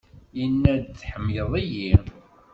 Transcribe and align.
Yenna-d, 0.37 0.83
Tḥemmleḍ-iyi? 1.01 1.93